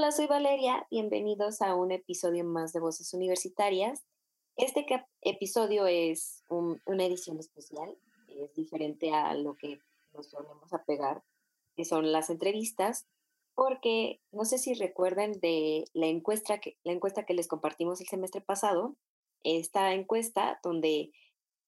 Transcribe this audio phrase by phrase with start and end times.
[0.00, 0.86] Hola, soy Valeria.
[0.90, 4.02] Bienvenidos a un episodio más de Voces Universitarias.
[4.56, 4.86] Este
[5.20, 7.98] episodio es una edición especial.
[8.26, 9.78] Es diferente a lo que
[10.14, 11.22] nos solemos apegar,
[11.76, 13.08] que son las entrevistas,
[13.54, 18.06] porque no sé si recuerden de la encuesta que, la encuesta que les compartimos el
[18.06, 18.96] semestre pasado,
[19.44, 21.12] esta encuesta donde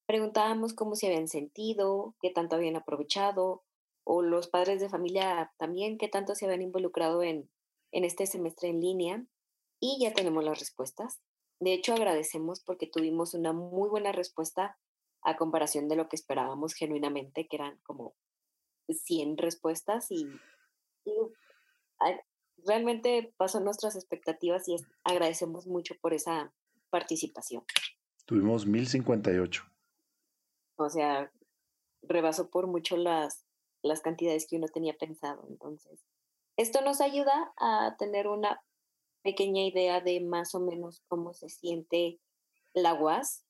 [0.07, 3.63] preguntábamos cómo se habían sentido, qué tanto habían aprovechado,
[4.05, 7.51] o los padres de familia también, qué tanto se habían involucrado en,
[7.93, 9.27] en este semestre en línea.
[9.81, 11.21] Y ya tenemos las respuestas.
[11.61, 14.79] De hecho, agradecemos porque tuvimos una muy buena respuesta
[15.23, 18.15] a comparación de lo que esperábamos genuinamente, que eran como
[18.89, 20.27] 100 respuestas y,
[22.65, 26.53] realmente pasó nuestras expectativas y agradecemos mucho por esa
[26.91, 27.65] participación.
[28.25, 29.65] Tuvimos 1058.
[30.77, 31.33] O sea,
[32.03, 33.45] rebasó por mucho las,
[33.83, 35.45] las cantidades que uno tenía pensado.
[35.49, 36.05] Entonces,
[36.57, 38.63] esto nos ayuda a tener una
[39.23, 42.19] pequeña idea de más o menos cómo se siente
[42.75, 43.45] la UAS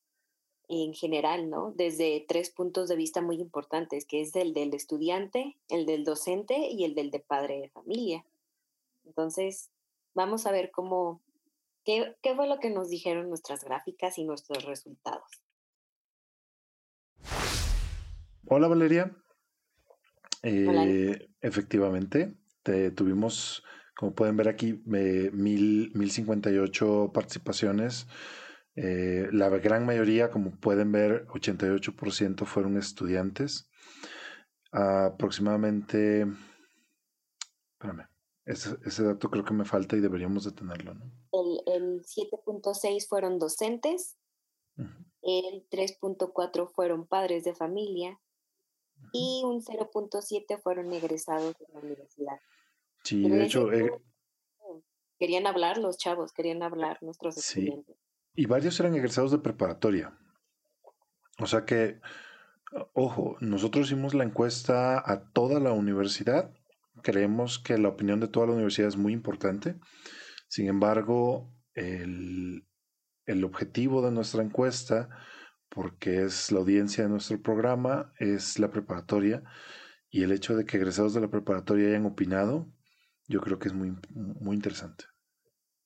[0.68, 1.72] en general, ¿no?
[1.72, 6.68] Desde tres puntos de vista muy importantes, que es el del estudiante, el del docente
[6.70, 8.24] y el del de padre de familia.
[9.04, 9.70] Entonces,
[10.14, 11.20] vamos a ver cómo,
[11.84, 15.28] qué, qué fue lo que nos dijeron nuestras gráficas y nuestros resultados.
[18.46, 19.16] Hola Valeria.
[20.42, 23.64] Eh, efectivamente, tuvimos,
[23.96, 28.06] como pueden ver aquí, mil, 1058 participaciones.
[28.74, 33.68] Eh, la gran mayoría, como pueden ver, 88% fueron estudiantes.
[34.72, 36.26] aproximadamente,
[37.74, 38.08] espérame,
[38.46, 41.12] ese, dato creo que me falta y deberíamos de tenerlo, ¿no?
[41.66, 44.16] El, 7.6 fueron docentes,
[44.76, 48.18] el 3.4 fueron padres de familia,
[49.12, 52.40] y un 0.7 fueron egresados de la universidad.
[53.04, 53.72] Sí, de hecho...
[53.72, 53.90] Eh,
[55.18, 57.96] querían hablar los chavos, querían hablar nuestros estudiantes.
[58.34, 60.18] Y varios eran egresados de preparatoria.
[61.38, 62.00] O sea que,
[62.92, 66.52] ojo, nosotros hicimos la encuesta a toda la universidad.
[67.02, 69.76] Creemos que la opinión de toda la universidad es muy importante.
[70.48, 72.66] Sin embargo, el,
[73.26, 75.08] el objetivo de nuestra encuesta
[75.74, 79.42] porque es la audiencia de nuestro programa, es la preparatoria,
[80.10, 82.70] y el hecho de que egresados de la preparatoria hayan opinado,
[83.32, 85.04] yo creo que es muy, muy interesante.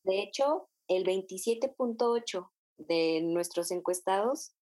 [0.02, 4.52] De hecho, el 27.8 de nuestros encuestados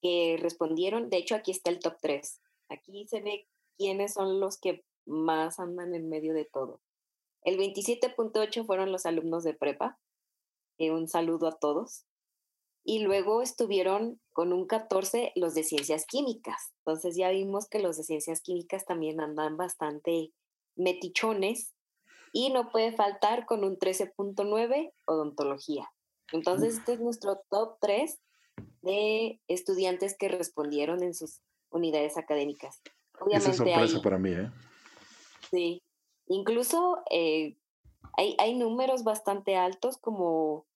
[0.00, 2.40] que respondieron, de hecho aquí está el top 3.
[2.70, 3.48] Aquí se ve
[3.78, 6.80] quiénes son los que más andan en medio de todo.
[7.44, 10.00] El 27.8 fueron los alumnos de prepa.
[10.78, 12.04] Eh, un saludo a todos
[12.84, 16.72] y luego estuvieron con un 14 los de ciencias químicas.
[16.78, 20.32] Entonces ya vimos que los de ciencias químicas también andan bastante
[20.74, 21.71] metichones
[22.32, 25.88] y no puede faltar con un 13.9 odontología.
[26.32, 28.18] Entonces este es nuestro top 3
[28.80, 31.40] de estudiantes que respondieron en sus
[31.70, 32.80] unidades académicas.
[33.20, 34.50] Obviamente Esa sorpresa para mí, ¿eh?
[35.50, 35.82] Sí.
[36.26, 37.56] Incluso eh,
[38.16, 40.66] hay, hay, números bastante altos como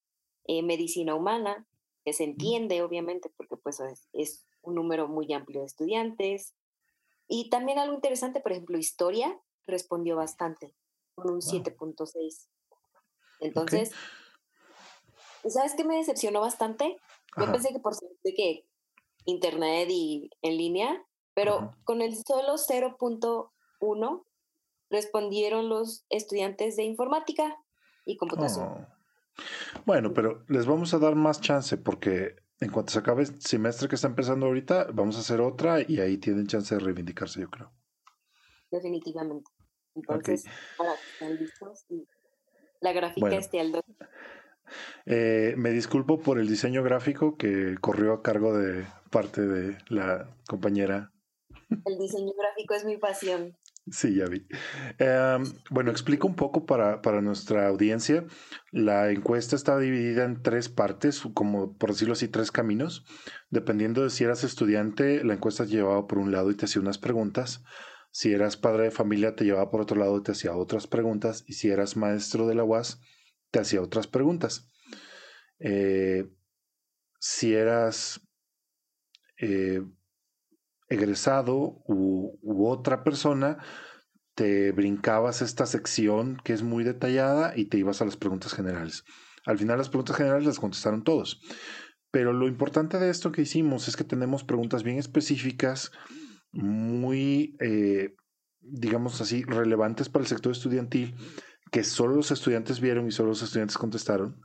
[0.45, 1.67] eh, medicina humana,
[2.05, 3.81] que se entiende, obviamente, porque pues
[4.13, 6.55] es, un número muy amplio de estudiantes.
[7.29, 10.75] Y también algo interesante, por ejemplo, historia respondió bastante,
[11.17, 12.49] con un 7.6.
[13.41, 13.91] Entonces,
[15.49, 16.97] ¿sabes qué me decepcionó bastante?
[17.37, 18.67] Yo pensé que por de que
[19.25, 21.05] internet y en línea,
[21.35, 24.25] pero con el solo 0.1
[24.89, 27.57] respondieron los estudiantes de informática
[28.05, 28.69] y computación.
[28.69, 28.87] Oh.
[29.85, 33.89] Bueno, pero les vamos a dar más chance porque en cuanto se acabe el semestre
[33.89, 37.51] que está empezando ahorita, vamos a hacer otra y ahí tienen chance de reivindicarse, yo
[37.51, 37.71] creo.
[38.71, 39.51] Definitivamente.
[39.97, 40.45] Entonces,
[40.77, 42.07] para que estén listos y
[42.81, 43.83] la gráfica esté al 2.
[45.07, 50.29] Eh, me disculpo por el diseño gráfico que corrió a cargo de parte de la
[50.49, 51.13] compañera.
[51.85, 53.57] El diseño gráfico es mi pasión.
[53.89, 54.45] Sí, ya vi.
[54.99, 58.25] Em, bueno, explico un poco para, nuestra audiencia.
[58.73, 63.05] La encuesta está dividida en tres partes, como por decirlo así, tres caminos.
[63.51, 66.99] Dependiendo de si eras estudiante, la encuesta llevaba por un lado y te hacía unas
[66.99, 67.63] preguntas.
[68.17, 71.45] Si eras padre de familia, te llevaba por otro lado y te hacía otras preguntas.
[71.47, 72.99] Y si eras maestro de la UAS,
[73.51, 74.71] te hacía otras preguntas.
[75.59, 76.27] Eh,
[77.21, 78.27] si eras
[79.39, 79.83] eh,
[80.89, 83.59] egresado u, otra persona,
[84.35, 89.05] te brincabas esta sección que es muy detallada y te ibas a las preguntas generales.
[89.45, 91.43] Al final las preguntas generales las contestaron todos.
[92.11, 95.93] Pero lo importante de esto que hicimos es que tenemos preguntas bien específicas,
[96.57, 98.15] muy, eh,
[98.61, 101.15] digamos así, relevantes para el sector estudiantil,
[101.71, 104.41] que solo los estudiantes vieron y solo los estudiantes contestaron.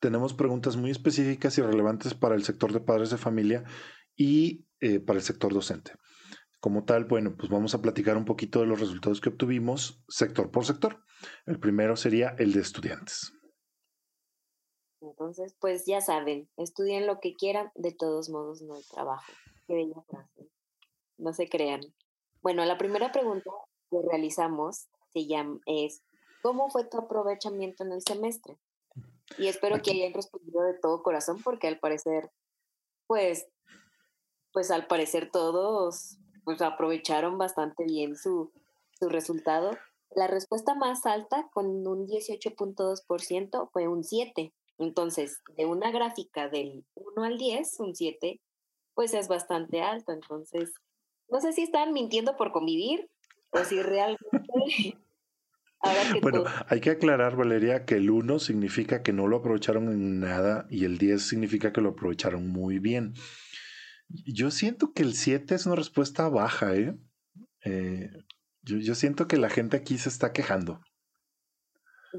[0.00, 3.64] Tenemos preguntas muy específicas y relevantes para el sector de padres de familia
[4.16, 5.92] y eh, para el sector docente.
[6.60, 10.50] Como tal, bueno, pues vamos a platicar un poquito de los resultados que obtuvimos sector
[10.50, 11.02] por sector.
[11.46, 13.32] El primero sería el de estudiantes.
[15.02, 19.32] Entonces, pues ya saben, estudien lo que quieran, de todos modos no hay trabajo.
[19.66, 20.39] Qué bella frase.
[21.20, 21.80] No se crean.
[22.42, 23.50] Bueno, la primera pregunta
[23.90, 26.02] que realizamos se llama, es,
[26.42, 28.58] ¿cómo fue tu aprovechamiento en el semestre?
[29.38, 32.30] Y espero que hayan respondido de todo corazón porque al parecer,
[33.06, 33.46] pues,
[34.52, 38.50] pues al parecer todos pues aprovecharon bastante bien su,
[38.98, 39.70] su resultado.
[40.10, 44.52] La respuesta más alta, con un 18.2%, fue un 7.
[44.78, 48.40] Entonces, de una gráfica del 1 al 10, un 7,
[48.94, 50.12] pues es bastante alto.
[50.12, 50.72] Entonces,
[51.30, 53.10] no sé si están mintiendo por convivir
[53.50, 54.18] o si realmente...
[56.22, 60.66] bueno, hay que aclarar, Valeria, que el 1 significa que no lo aprovecharon en nada
[60.70, 63.14] y el 10 significa que lo aprovecharon muy bien.
[64.08, 66.98] Yo siento que el 7 es una respuesta baja, ¿eh?
[67.64, 68.10] eh
[68.62, 70.80] yo, siento que la gente aquí se está quejando.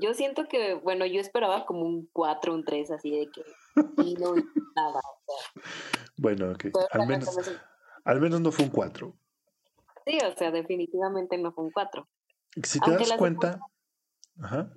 [0.01, 3.43] Yo siento que, bueno, yo esperaba como un 4, un 3, así de que
[4.03, 5.01] y no nada.
[6.17, 6.65] bueno, ok.
[6.91, 7.29] Al menos,
[8.03, 9.13] al menos no fue un 4.
[10.05, 12.07] Sí, o sea, definitivamente no fue un 4.
[12.63, 13.59] Si te das cuenta,
[14.41, 14.73] ajá.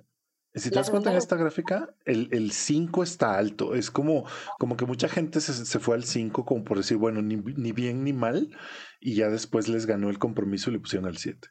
[0.55, 3.75] Si te das cuenta en esta gráfica, el 5 está alto.
[3.75, 4.25] Es como,
[4.57, 8.05] como que mucha gente se, fue al 5 como por decir, bueno, ni, ni, bien
[8.05, 8.55] ni mal,
[9.01, 11.49] y ya después les ganó el compromiso y le pusieron al 7.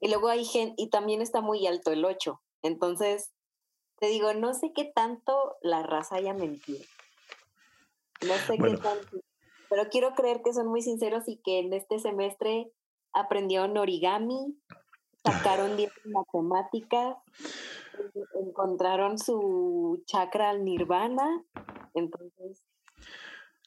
[0.00, 2.40] Y luego hay gente, y también está muy alto el 8.
[2.62, 3.32] Entonces,
[3.98, 6.84] te digo, no sé qué tanto la raza haya mentido.
[8.22, 9.20] No sé qué tanto.
[9.70, 12.70] Pero quiero creer que son muy sinceros y que en este semestre
[13.12, 14.56] aprendieron origami,
[15.24, 17.16] sacaron 10 matemáticas
[18.34, 21.44] encontraron su chakra al nirvana.
[21.94, 22.64] Entonces.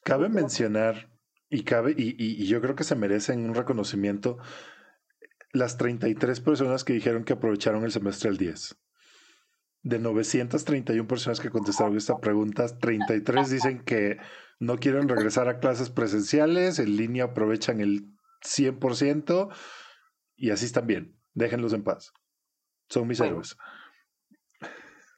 [0.04, 1.10] Cabe mencionar,
[1.48, 4.38] y cabe, y, y, yo creo que se merecen un reconocimiento,
[5.52, 8.76] las 33 personas que dijeron que aprovecharon el semestre el 10.
[9.82, 14.18] De 931 personas que contestaron esta pregunta, 33 dicen que
[14.60, 18.04] no quieren regresar a clases presenciales, en línea aprovechan el
[18.44, 19.48] 100%
[20.36, 21.18] y así están bien.
[21.32, 22.12] Déjenlos en paz.
[22.88, 23.56] Son mis héroes.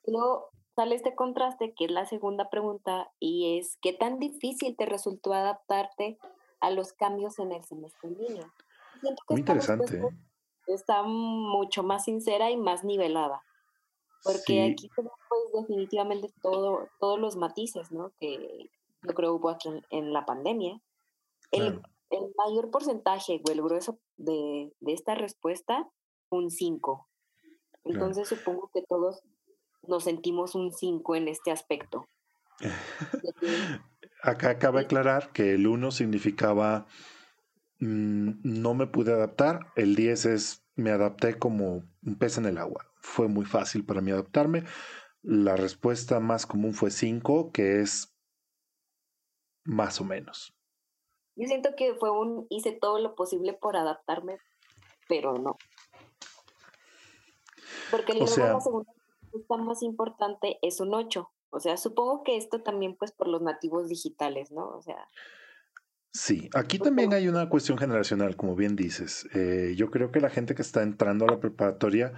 [0.06, 4.86] Luego sale este contraste, que es la segunda pregunta, y es, ¿qué tan difícil te
[4.86, 6.18] resultó adaptarte
[6.60, 8.52] a los cambios en el semestre en línea?
[9.28, 9.96] Muy interesante.
[9.96, 10.08] ¿eh?
[10.68, 13.42] Está mucho más sincera y más nivelada.
[14.22, 18.12] Porque aquí tenemos pues, definitivamente todo, todos los matices, ¿no?
[18.20, 18.70] Que
[19.02, 20.80] yo creo hubo aquí en, la pandemia.
[21.50, 25.88] El, el, mayor porcentaje o el grueso de, de esta respuesta,
[26.30, 27.08] un 5.
[27.84, 29.22] Entonces supongo que todos
[29.86, 32.06] nos sentimos un 5 en este aspecto.
[34.22, 36.86] Acá acaba de aclarar que el 1 significaba
[37.80, 42.58] mm, no me pude adaptar, el 10 es me adapté como un pez en el
[42.58, 42.86] agua.
[43.00, 44.64] Fue muy fácil para mí adaptarme.
[45.22, 48.11] La respuesta más común fue 5, que es
[49.64, 50.54] más o menos.
[51.36, 54.38] Yo siento que fue un hice todo lo posible por adaptarme,
[55.08, 55.56] pero no.
[57.90, 58.92] Porque la segunda
[59.64, 61.30] más importante es un 8.
[61.50, 64.68] O sea, supongo que esto también pues por los nativos digitales, ¿no?
[64.68, 65.06] O sea...
[66.14, 69.26] Sí, aquí también hay una cuestión generacional, como bien dices.
[69.34, 72.12] Eh, yo creo que la gente que está entrando a la preparatoria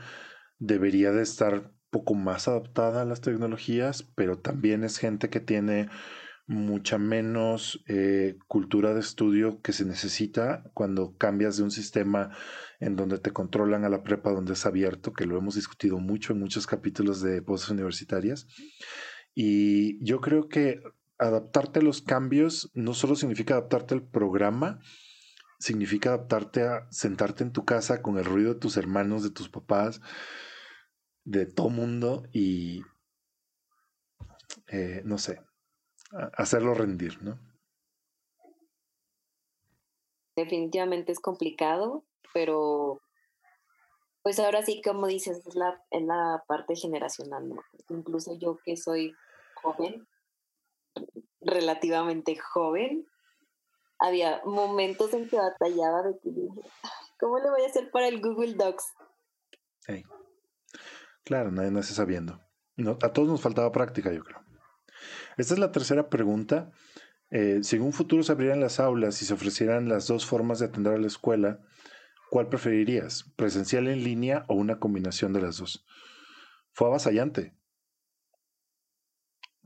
[0.58, 5.88] debería de estar poco más adaptada a las tecnologías, pero también es gente que tiene
[6.46, 12.36] mucha menos eh, cultura de estudio que se necesita cuando cambias de un sistema
[12.80, 16.32] en donde te controlan a la prepa donde es abierto, que lo hemos discutido mucho
[16.32, 18.46] en muchos capítulos de voces universitarias.
[19.34, 20.82] Y yo creo que
[21.18, 24.80] adaptarte a los cambios no solo significa adaptarte al programa,
[25.58, 29.48] significa adaptarte a sentarte en tu casa con el ruido de tus hermanos, de tus
[29.48, 30.02] papás,
[31.24, 32.82] de todo mundo y,
[34.68, 35.40] eh, no sé,
[36.36, 37.38] hacerlo rendir, ¿no?
[40.36, 43.00] Definitivamente es complicado, pero
[44.22, 47.62] pues ahora sí, como dices, es la, es la parte generacional, ¿no?
[47.88, 49.14] Incluso yo que soy
[49.62, 50.08] joven,
[51.40, 53.06] relativamente joven,
[53.98, 56.62] había momentos en que batallaba de que dije,
[57.20, 58.84] ¿cómo le voy a hacer para el Google Docs?
[61.24, 62.40] Claro, nadie nace sabiendo.
[62.76, 64.43] No, a todos nos faltaba práctica, yo creo.
[65.36, 66.70] Esta es la tercera pregunta.
[67.30, 70.58] Eh, si en un futuro se abrieran las aulas y se ofrecieran las dos formas
[70.58, 71.60] de atender a la escuela,
[72.34, 73.30] ¿Cuál preferirías?
[73.36, 75.86] ¿Presencial en línea o una combinación de las dos?
[76.72, 77.54] Fue avasallante.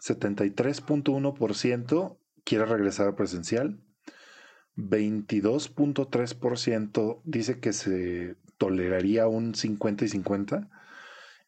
[0.03, 3.83] 73.1% quiere regresar a presencial.
[4.77, 10.69] 22.3% dice que se toleraría un 50 y 50.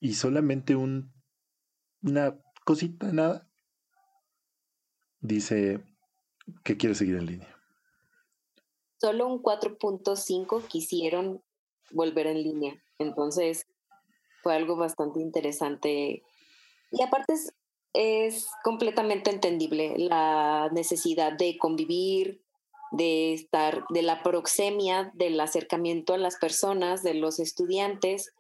[0.01, 1.13] Y solamente un,
[2.01, 3.47] una cosita, nada,
[5.21, 5.81] dice
[6.65, 7.57] que quiere seguir en línea.
[9.01, 11.43] Solo un 4.5 quisieron
[11.91, 12.83] volver en línea.
[12.99, 13.67] Entonces,
[14.43, 16.23] fue algo bastante interesante.
[16.93, 17.55] Y aparte es,
[17.93, 22.43] es completamente entendible la necesidad de convivir,
[22.91, 28.35] de estar, de la proxemia, del acercamiento a las personas, de los estudiantes,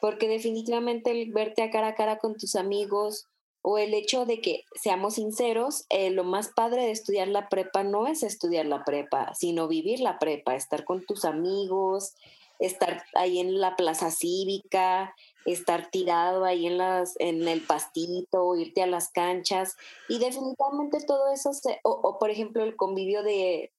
[0.00, 3.28] porque definitivamente el verte a cara a cara con tus amigos
[3.62, 7.84] o el hecho de que, seamos sinceros, eh, lo más padre de estudiar la prepa
[7.84, 12.14] no es estudiar la prepa, sino vivir la prepa, estar con tus amigos,
[12.58, 15.14] estar ahí en la plaza cívica,
[15.44, 19.76] estar tirado ahí en, las, en el pastito, irte a las canchas.
[20.08, 21.50] Y definitivamente todo eso,
[21.84, 23.72] o, por ejemplo el convivio de,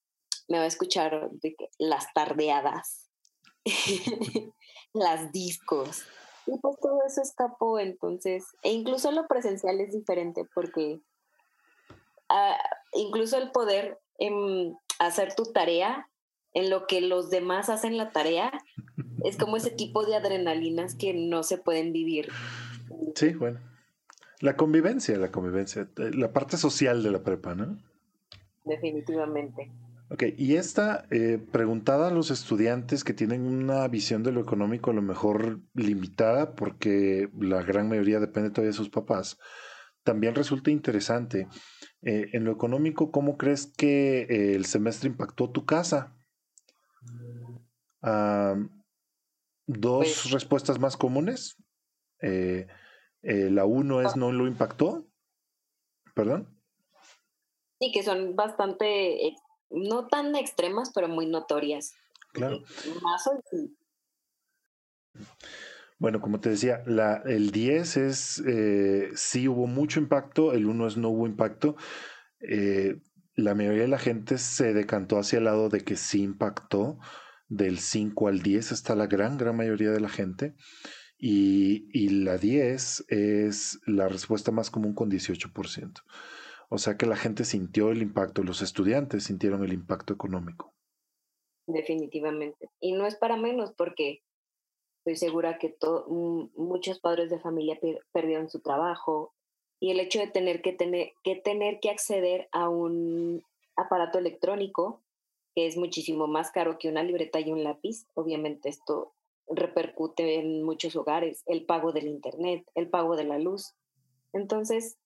[0.47, 1.29] me va a escuchar,
[1.77, 3.09] las tardeadas,
[4.93, 6.03] las discos.
[6.45, 8.45] Y pues todo eso escapó entonces.
[8.63, 10.99] E incluso lo presencial es diferente porque
[12.29, 12.57] ah,
[12.93, 16.09] incluso el poder em, hacer tu tarea
[16.53, 18.51] en lo que los demás hacen la tarea,
[19.23, 22.29] es como ese tipo de adrenalinas que no se pueden vivir.
[23.15, 23.59] Sí, bueno.
[24.39, 27.77] La convivencia, la convivencia, eh, la parte social de la prepa, ¿no?
[28.65, 29.71] Definitivamente.
[30.13, 34.91] Ok, y esta eh, preguntada a los estudiantes que tienen una visión de lo económico
[34.91, 39.39] a lo mejor limitada, porque la gran mayoría depende todavía de sus papás,
[40.03, 41.47] también resulta interesante.
[42.01, 46.15] Eh, en lo económico, ¿cómo crees que el semestre impactó tu casa?
[49.65, 51.55] dos pues respuestas más comunes.
[52.21, 52.67] Eh,
[53.21, 54.17] eh, la uno es ah.
[54.17, 55.07] no lo impactó.
[56.13, 56.49] ¿Perdón?
[57.79, 59.33] Sí, que son bastante,
[59.73, 61.93] no tan extremas, pero muy notorias.
[62.31, 62.63] Claro.
[65.99, 70.87] Bueno, como te decía, la, el 10 es eh, sí hubo mucho impacto, el 1
[70.87, 71.75] es no hubo impacto.
[73.35, 76.99] la mayoría de la gente se decantó hacia el lado de que sí impactó
[77.47, 80.55] del 5 al 10 está la gran, gran mayoría de la gente.
[81.17, 86.03] Y, la 10 es la respuesta más común con 18%.
[86.73, 90.73] O sea que la gente sintió el impacto, los estudiantes sintieron el impacto económico.
[91.67, 92.67] Definitivamente.
[92.79, 94.23] Y no es para menos porque
[94.97, 95.77] estoy segura que
[96.55, 97.79] muchos padres de familia
[98.11, 99.35] perdieron su trabajo
[99.79, 103.43] y el hecho de tener que tener que tener que acceder a un
[103.75, 105.03] aparato electrónico
[105.53, 108.07] que es muchísimo más caro que una libreta y un lápiz.
[108.15, 109.13] Obviamente esto
[109.47, 113.75] repercute en muchos hogares, el pago del internet, el pago de la luz.
[114.33, 114.97] Entonces,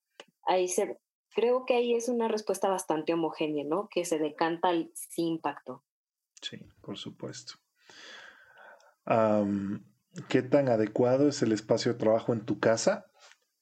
[0.46, 0.98] ahí se,
[1.38, 3.90] creo que ahí es una respuesta bastante homogénea, ¿no?
[3.90, 5.84] Que se decanta al sin impacto.
[6.42, 7.54] Sí, por supuesto.
[10.30, 13.12] ¿Qué tan adecuado es el espacio de trabajo en tu casa?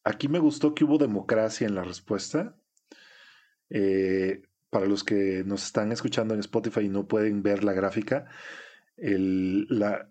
[0.06, 2.56] Aquí me gustó que hubo democracia en la respuesta.
[3.70, 8.26] Eh, para los que nos están escuchando en Spotify y no pueden ver la gráfica,
[8.96, 10.10] la,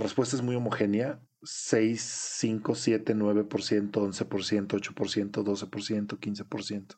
[0.00, 1.20] respuesta es muy homogénea.
[1.42, 6.96] 6, 5, 7, 9%, 11%, 8%, 12%, 15%,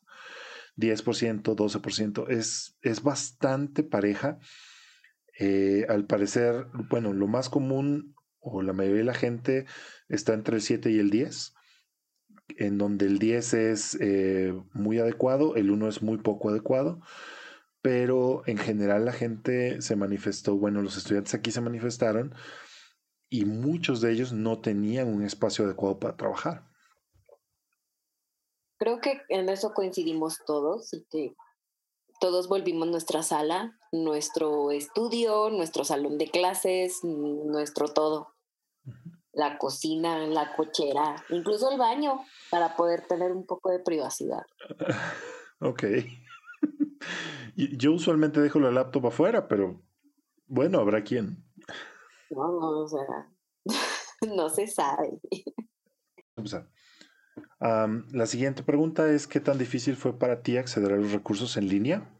[0.77, 2.29] 10%, 12%.
[2.29, 4.39] Es, es bastante pareja.
[5.39, 9.67] Eh, al parecer, bueno, lo más común o la mayoría de la gente
[10.09, 11.55] está entre el 7 y el 10
[12.59, 17.01] en donde el 10 es eh, muy adecuado, el 1 es muy poco adecuado,
[17.83, 22.35] pero en general la gente se manifestó, bueno, los estudiantes aquí se manifestaron
[23.37, 26.65] y muchos de ellos no tenían un espacio adecuado para trabajar.
[28.79, 31.35] Creo que en eso coincidimos todos y que
[32.21, 38.35] todos volvimos nuestra sala, nuestro estudio, nuestro salón de clases, nuestro todo
[39.33, 44.43] la cocina, la cochera, incluso el baño, para poder tener un poco de privacidad.
[45.59, 45.85] Ok.
[47.57, 49.83] Yo usualmente dejo la laptop afuera, pero
[50.47, 51.46] bueno, habrá quien.
[52.31, 53.31] No, no, o sea,
[54.37, 55.21] no se sabe.
[58.13, 61.69] la siguiente pregunta es, ¿qué tan difícil fue para ti acceder a los recursos en
[61.69, 62.13] línea?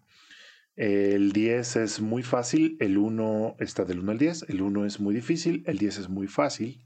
[0.77, 5.01] El 10 es muy fácil, el 1 está del 1 al 10, el 1 es
[5.01, 6.85] muy difícil, el 10 es muy fácil.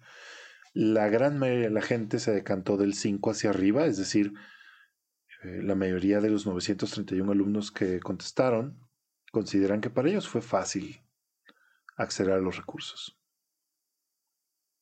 [0.72, 4.32] La gran mayoría de la gente se decantó del 5 hacia arriba, es decir,
[5.42, 8.78] eh, la mayoría de los 931 alumnos que contestaron
[9.32, 11.00] consideran que para ellos fue fácil
[11.96, 13.16] acceder a los recursos.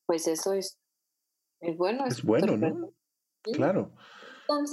[0.05, 0.79] Pues eso es,
[1.59, 2.05] es bueno.
[2.05, 2.93] Es, bueno, ¿no?
[3.53, 3.93] Claro.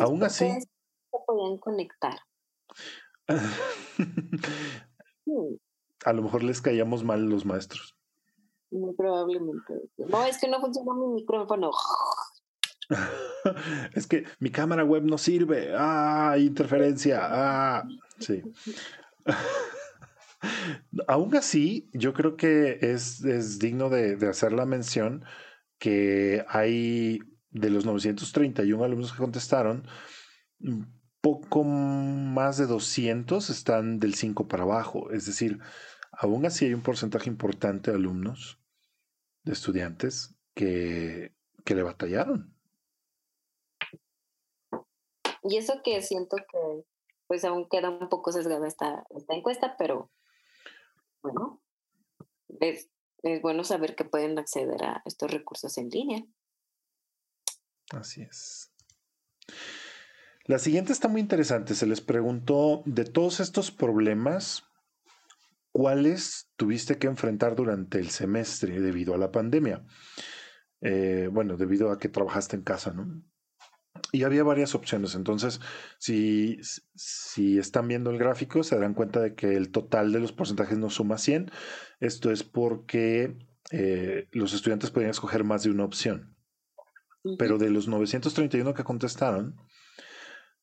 [0.01, 0.49] Aún así.
[0.49, 0.69] Se
[1.27, 2.19] podían conectar.
[6.05, 7.97] a lo mejor les caíamos mal los maestros.
[8.71, 9.75] Muy probablemente.
[9.99, 11.71] No, es que no funciona mi micrófono.
[13.95, 15.75] es que mi cámara web no sirve.
[15.77, 17.21] Ah, interferencia.
[17.23, 17.85] Ah,
[18.19, 18.43] sí.
[21.09, 25.25] Aún así, yo creo que es, es digno de, hacer la mención
[25.79, 29.87] que hay de los 931 alumnos que contestaron,
[31.21, 35.11] poco más de 200 están del 5 para abajo.
[35.11, 35.59] Es decir,
[36.13, 38.61] aún así hay un porcentaje importante de alumnos,
[39.45, 42.55] de estudiantes, que, que le batallaron.
[45.43, 46.85] Y eso que siento que
[47.27, 50.11] pues aún queda un poco sesgada esta encuesta, pero
[51.27, 51.63] bueno,
[52.61, 52.89] es,
[53.23, 56.25] es bueno saber que pueden acceder a estos recursos en línea.
[57.91, 58.73] Así es.
[60.45, 61.75] La siguiente está muy interesante.
[61.75, 64.65] Se les preguntó de todos estos problemas,
[65.73, 69.85] ¿cuáles tuviste que enfrentar durante el semestre debido a la pandemia?
[70.81, 73.23] Eh, bueno, debido a que trabajaste en casa, ¿no?
[74.13, 75.15] Y había varias opciones.
[75.15, 75.61] Entonces,
[75.99, 76.59] si,
[76.95, 80.79] si están viendo el gráfico, se darán cuenta de que el total de los porcentajes
[80.79, 81.51] no suma 100.
[82.01, 83.37] Esto es porque
[83.71, 86.37] eh, los estudiantes podían escoger más de una opción.
[87.39, 89.57] Pero de los 931 que contestaron,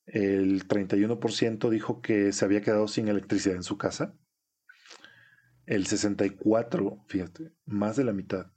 [0.05, 4.15] el 31% dijo que se había quedado sin electricidad en su casa.
[5.65, 8.47] El 64, fíjate, más de la mitad.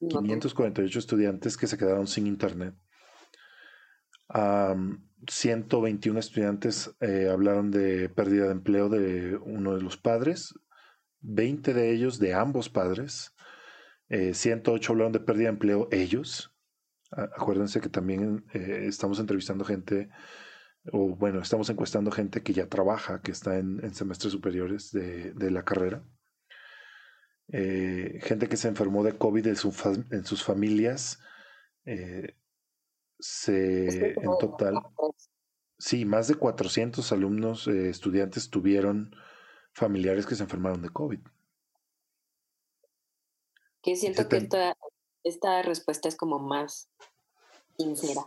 [0.00, 2.74] 548 estudiantes que se quedaron sin internet.
[4.30, 10.54] 121 estudiantes eh, hablaron de pérdida de empleo de uno de los padres,
[11.20, 13.34] 20 de ellos de ambos padres,
[14.08, 16.54] 108 eh, hablaron de pérdida de empleo ellos.
[17.10, 20.08] Acuérdense que también eh, estamos entrevistando gente,
[20.92, 25.64] o bueno, estamos encuestando gente que ya trabaja, que está en, semestres superiores de, la
[25.64, 26.04] carrera.
[27.50, 31.18] gente que se enfermó de COVID en sus familias,
[33.18, 34.80] se, en total,
[35.78, 39.14] sí, más de 400 alumnos, eh, estudiantes tuvieron
[39.72, 41.20] familiares que se enfermaron de COVID.
[43.82, 44.76] Que siento que esta,
[45.24, 46.88] esta, respuesta es como más
[47.76, 48.22] sincera.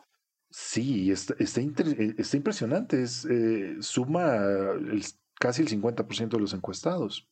[0.49, 3.01] Sí, está, está, eh, está impresionante.
[3.03, 4.39] Es, eh, suma
[5.39, 7.27] casi el 50% de los encuestados.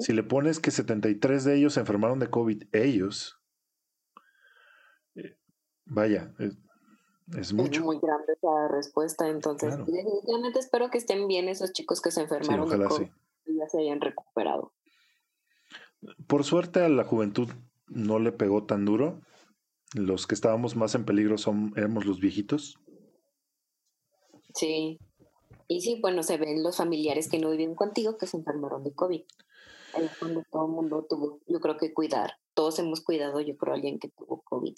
[0.00, 3.41] Si le pones que 73 de ellos se enfermaron de COVID, ellos,
[5.86, 7.80] Vaya, es, mucho.
[7.80, 12.22] Es muy grande esa respuesta, entonces definitivamente espero que estén bien esos chicos que se
[12.22, 12.68] enfermaron
[13.46, 14.72] y ya se hayan recuperado.
[16.26, 17.48] Por suerte a la juventud
[17.88, 19.20] no le pegó tan duro.
[19.94, 22.78] Los que estábamos más en peligro son, éramos los viejitos.
[24.54, 24.98] Sí.
[25.68, 28.94] Y sí, bueno, se ven los familiares que no viven contigo que se enfermaron de
[28.94, 29.22] COVID.
[29.94, 32.32] Ahí cuando todo el mundo tuvo, yo creo que cuidar.
[32.54, 34.74] Todos hemos cuidado, yo creo, a alguien que tuvo COVID.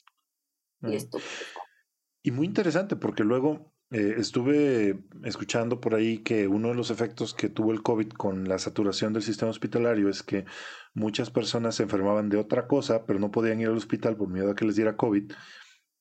[2.23, 7.35] Y, muy interesante porque luego eh, estuve escuchando por ahí que uno de los efectos
[7.35, 10.47] que tuvo el COVID con la saturación del sistema hospitalario es que
[10.95, 14.51] muchas personas se enfermaban de otra cosa, pero no podían ir al hospital por miedo
[14.51, 15.33] a que les diera COVID.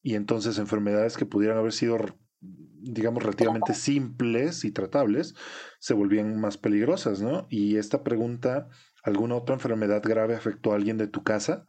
[0.01, 1.97] Y entonces enfermedades que pudieran haber sido,
[2.39, 5.35] digamos, relativamente simples y tratables,
[5.79, 7.47] se volvían más peligrosas, ¿no?
[7.49, 8.69] Y esta pregunta,
[9.03, 11.65] ¿alguna otra enfermedad grave afectó a alguien de tu casa?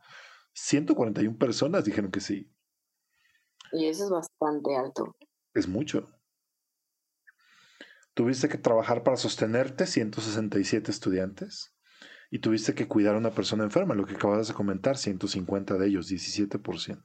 [0.54, 2.53] 141 personas dijeron que sí.
[3.74, 5.16] Y eso es bastante alto.
[5.52, 6.08] Es mucho.
[8.14, 11.74] Tuviste que trabajar para sostenerte 167 estudiantes
[12.30, 15.88] y tuviste que cuidar a una persona enferma, lo que acabas de comentar, 150 de
[15.88, 17.02] ellos, 17%.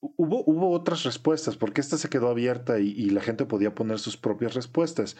[0.00, 4.16] Hubo, hubo otras respuestas, porque esta se quedó abierta y, la gente podía poner sus
[4.16, 5.16] propias respuestas,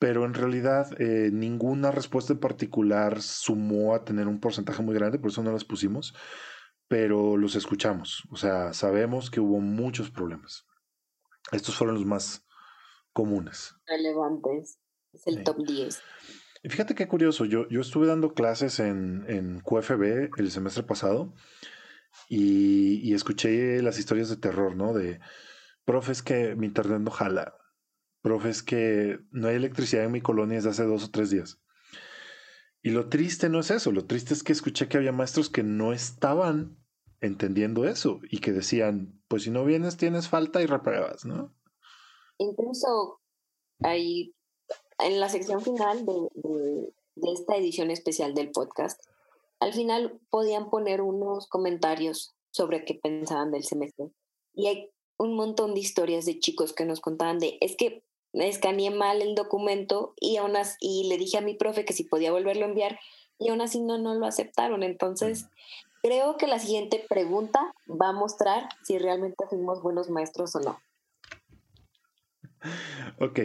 [0.00, 5.20] pero en realidad eh, ninguna respuesta en particular sumó a tener un porcentaje muy grande,
[5.20, 6.14] por eso no las pusimos
[6.88, 8.24] pero los escuchamos.
[8.30, 10.66] O sea, sabemos que hubo muchos problemas.
[11.52, 12.46] Estos fueron los más
[13.12, 13.74] comunes.
[13.86, 14.78] Relevantes.
[15.12, 16.02] Es el top 10.
[16.64, 21.34] Y fíjate qué curioso, yo, yo estuve dando clases en, en QFB el semestre pasado
[22.28, 24.94] y, y, escuché las historias de terror, ¿no?
[24.94, 25.20] De
[25.84, 27.54] profes que mi internet no jala,
[28.22, 31.60] profes que no hay electricidad en mi colonia desde hace dos o tres días.
[32.84, 35.62] Y lo triste no es eso, lo triste es que escuché que había maestros que
[35.62, 36.76] no estaban
[37.22, 41.56] entendiendo eso y que decían, pues si no vienes tienes falta y repruebas, ¿no?
[42.36, 43.22] Incluso
[43.82, 44.34] ahí
[44.98, 49.00] en la sección final de, de esta edición especial del podcast,
[49.60, 54.10] al final podían poner unos comentarios sobre qué pensaban del semestre.
[54.52, 58.90] Y hay un montón de historias de chicos que nos contaban de, es que escaneé
[58.90, 62.32] mal el documento y aún así, y le dije a mi profe que si podía
[62.32, 62.98] volverlo a enviar
[63.38, 64.82] y aún así no, no lo aceptaron.
[64.82, 65.46] Entonces,
[66.02, 70.78] creo que la siguiente pregunta va a mostrar si realmente fuimos buenos maestros o no.
[73.20, 73.40] Ok.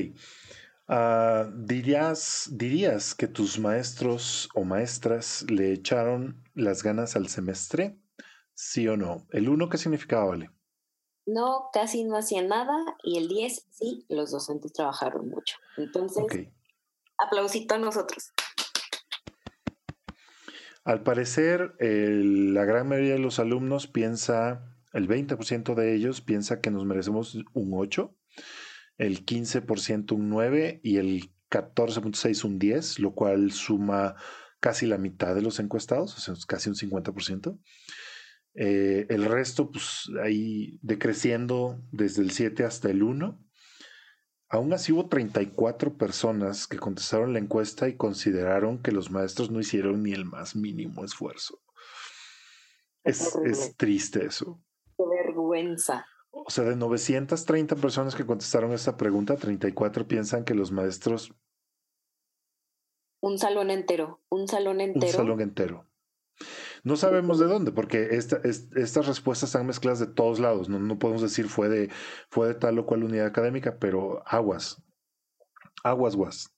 [0.87, 7.99] Ah, ¿dirías, ¿Dirías que tus maestros o maestras le echaron las ganas al semestre?
[8.55, 9.27] ¿Sí o no?
[9.29, 10.49] ¿El 1 qué significaba, Vale?
[11.31, 15.57] No, casi no hacían nada y el 10 sí, los docentes trabajaron mucho.
[15.77, 16.25] Entonces,
[17.17, 18.31] aplausito a nosotros.
[20.83, 26.71] Al parecer, la gran mayoría de los alumnos piensa, el 20% de ellos piensa que
[26.71, 28.15] nos merecemos un 8
[28.99, 34.15] el 15% un 9 y el 14.6 un 10, lo cual suma
[34.59, 37.57] casi la mitad de los encuestados, o sea, casi un 50%.
[38.61, 43.39] Eh, el resto, pues ahí decreciendo desde el 7 hasta el 1.
[44.49, 49.61] Aún así hubo 34 personas que contestaron la encuesta y consideraron que los maestros no
[49.61, 51.61] hicieron ni el más mínimo esfuerzo.
[53.05, 54.61] Es, es triste eso.
[54.97, 56.05] Qué vergüenza.
[56.31, 61.33] O sea, de 930 personas que contestaron esta pregunta, 34 piensan que los maestros...
[63.21, 65.05] Un salón entero, un salón entero.
[65.07, 65.88] Un salón entero.
[66.83, 70.69] No sabemos de dónde, porque estas respuestas están mezcladas de todos lados.
[70.69, 71.89] No, podemos decir fue de,
[72.29, 74.81] fue de tal o cual unidad académica, pero aguas.
[75.83, 76.55] Aguas, guas.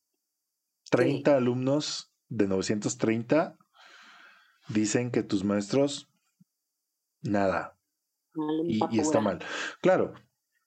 [0.92, 3.58] 30 alumnos de 930
[4.70, 6.10] dicen que tus maestros,
[7.22, 7.78] nada
[8.66, 9.40] y, está mal.
[9.82, 10.14] Claro,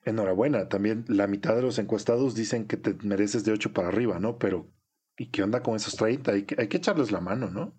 [0.05, 0.69] enhorabuena.
[0.69, 4.39] También la mitad de los encuestados dicen que te mereces de 8 para arriba, ¿no?
[4.39, 4.71] Pero,
[5.17, 6.33] ¿y qué onda con esos 30?
[6.33, 7.75] Hay que, hay que echarles la mano, ¿no?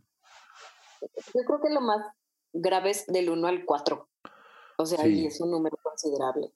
[1.34, 2.06] Yo creo que lo más
[2.54, 4.10] grave es del 1 al 4.
[4.78, 6.52] O sea, ahí es un número considerable.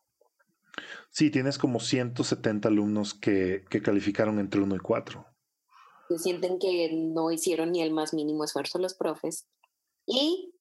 [1.10, 5.26] Sí, tienes como 170 alumnos que, que calificaron entre 1 y 4.
[6.10, 9.48] Se sienten que no hicieron ni el más mínimo esfuerzo los profes.
[10.06, 10.54] Y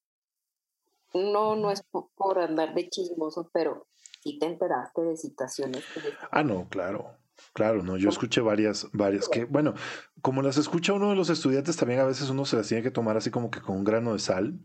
[1.14, 1.82] no, no es
[2.14, 3.86] por andar de chismoso, pero
[4.22, 5.84] sí te enteraste de citaciones.
[6.30, 7.16] Ah, no, claro.
[7.52, 9.74] Claro, no, yo escuché varias, varias que, bueno,
[10.22, 12.90] como las escucha uno de los estudiantes, también a veces uno se las tiene que
[12.90, 14.58] tomar así como que con un grano de sal,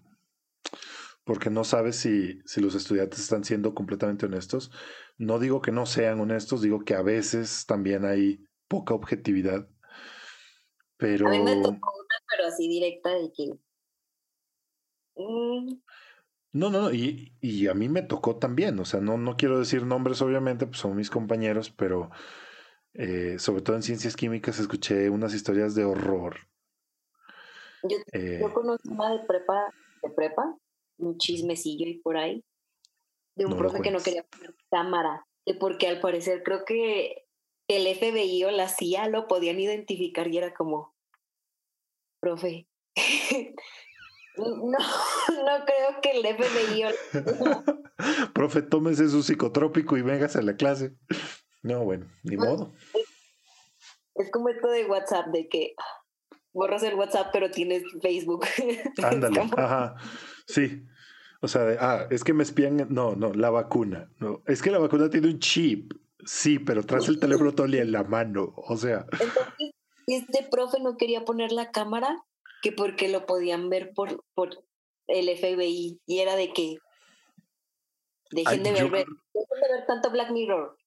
[1.23, 4.71] porque no sabe si, si los estudiantes están siendo completamente honestos.
[5.17, 9.67] No digo que no sean honestos, digo que a veces también hay poca objetividad.
[10.97, 11.27] Pero.
[11.27, 13.53] A mí me tocó una, pero así directa de que.
[15.15, 15.79] Mm,
[16.53, 19.59] no, no, no, y, y, a mí me tocó también, o sea, no, no quiero
[19.59, 22.11] decir nombres, obviamente, pues son mis compañeros, pero
[22.93, 26.37] eh, sobre todo en ciencias químicas escuché unas historias de horror.
[27.83, 30.57] Yo, eh, yo conocí una de prepa, de prepa,
[30.97, 32.43] un chismecillo y por ahí,
[33.35, 35.25] de un profe que no quería poner cámara,
[35.59, 37.25] porque al parecer creo que
[37.67, 40.93] el FBI o la CIA lo podían identificar y era como,
[42.21, 42.67] profe,
[44.35, 46.83] No, no creo que el FBI.
[48.33, 50.95] Profe, tómese su psicotrópico y vengas a la clase.
[51.63, 52.73] No, bueno, ni modo.
[54.15, 55.73] Es como esto de WhatsApp, de que
[56.53, 58.45] borras el WhatsApp, pero tienes Facebook.
[59.03, 59.95] Ándale, ajá.
[60.47, 60.83] Sí.
[61.41, 62.87] O sea, ah, es que me espían.
[62.89, 64.09] No, no, la vacuna.
[64.19, 65.93] No, es que la vacuna tiene un chip.
[66.25, 68.53] Sí, pero traes el teléfono todo en la mano.
[68.55, 69.05] O sea.
[69.11, 69.71] Entonces,
[70.07, 72.23] este profe no quería poner la cámara
[72.61, 74.63] que porque lo podían ver por, por
[75.07, 76.77] el FBI y era de que
[78.31, 80.77] dejen, de, ver, dejen de ver tanto Black Mirror.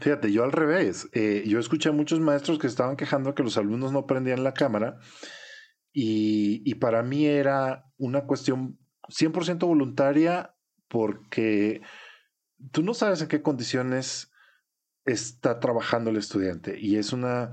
[0.00, 1.08] Fíjate, yo al revés.
[1.12, 4.54] Eh, yo escuché a muchos maestros que estaban quejando que los alumnos no prendían la
[4.54, 4.98] cámara
[5.92, 10.54] y, y para mí era una cuestión 100% voluntaria
[10.88, 11.82] porque
[12.70, 14.30] tú no sabes en qué condiciones
[15.04, 17.50] está trabajando el estudiante y es una...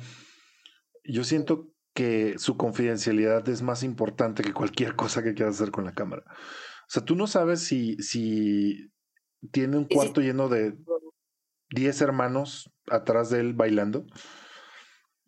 [1.03, 5.85] Yo siento que su confidencialidad es más importante que cualquier cosa que quieras hacer con
[5.85, 6.23] la cámara.
[6.27, 8.91] O sea, tú no sabes si, si
[9.51, 10.77] tiene un cuarto lleno de
[11.71, 14.05] 10 hermanos atrás de él bailando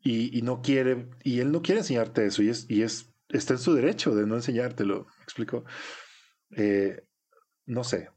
[0.02, 3.54] y, y, no quiere, y él no quiere enseñarte eso y es, y es, está
[3.54, 5.64] en su derecho de no enseñártelo, ¿me explico?
[6.58, 7.06] Eh,
[7.66, 8.10] no sé.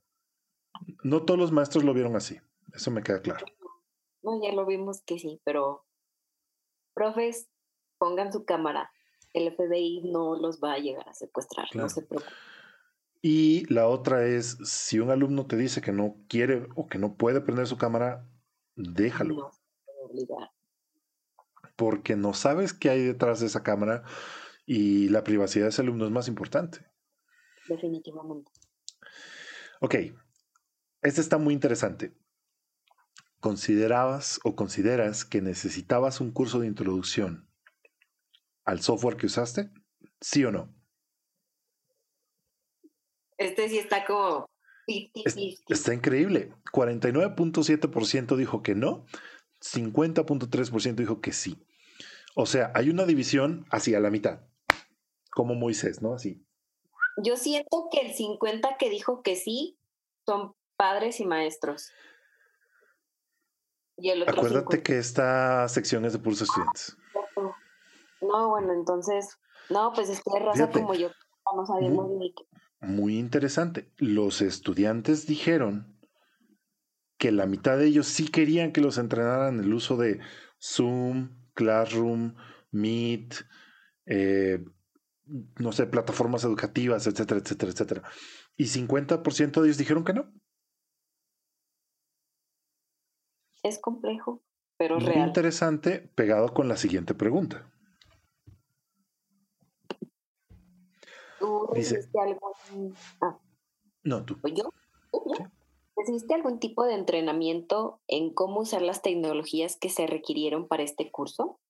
[1.03, 2.39] No todos los maestros lo vieron así,
[2.73, 3.47] eso me queda claro.
[4.23, 5.85] No, ya lo vimos que sí, pero
[6.95, 7.49] profes,
[7.99, 8.91] pongan su cámara.
[9.35, 12.33] El FBI no los va a llegar a secuestrar, no se preocupen.
[13.27, 17.17] Y la otra es, si un alumno te dice que no quiere o que no
[17.17, 18.29] puede prender su cámara,
[18.77, 19.51] déjalo.
[21.75, 24.03] porque no sabes qué hay detrás de esa cámara
[24.67, 26.87] y la privacidad de ese alumno es más importante.
[27.67, 28.53] Definitivamente.
[29.81, 29.95] Ok,
[31.01, 32.15] este está muy interesante.
[33.41, 37.49] ¿Considerabas o consideras que necesitabas un curso de introducción
[38.67, 39.71] al software que usaste?
[40.21, 40.84] ¿Sí o no?
[43.37, 44.47] Este sí está como
[44.87, 46.53] Está increíble.
[46.73, 49.05] 49.7% dijo que no,
[49.61, 51.65] 50.3% dijo que sí.
[52.35, 54.41] O sea, hay una división hacia la mitad,
[55.31, 56.15] como Moisés, ¿no?
[56.15, 56.45] Así.
[57.23, 59.79] Yo siento que el 50 que dijo que sí
[60.27, 61.91] son padres y maestros.
[63.97, 66.97] Y el otro Acuérdate que esta sección es de puros estudiantes.
[68.21, 69.39] No, bueno, entonces,
[69.71, 71.11] no, pues es que raza como yo,
[71.55, 72.45] no sabíamos ni qué
[72.85, 73.91] muy interesante.
[73.97, 75.99] Los estudiantes dijeron
[77.19, 80.21] que la mitad de ellos sí querían que los entrenaran el uso de
[80.61, 82.35] Zoom, Classroom,
[82.71, 83.35] Meet,
[84.07, 84.65] eh,
[85.59, 88.03] no sé, plataformas educativas, etcétera, etcétera, etcétera.
[88.57, 90.33] Y 50% de ellos dijeron que no.
[93.63, 94.45] Es complejo,
[94.77, 95.29] pero Muy real.
[95.29, 97.74] interesante, pegado con la siguiente pregunta.
[101.75, 102.95] ¿Tú recibiste algún...
[103.21, 103.39] Ah.
[104.03, 104.39] No, tú.
[104.55, 104.71] ¿Yo?
[105.97, 111.11] ¿Recibiste algún tipo de entrenamiento en cómo usar las tecnologías que se requirieron para este
[111.11, 111.61] curso?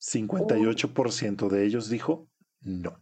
[0.00, 2.28] 58% de ellos dijo
[2.60, 3.00] no.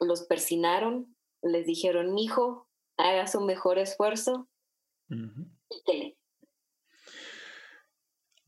[0.00, 4.48] Los persinaron, les dijeron, hijo, haga su mejor esfuerzo.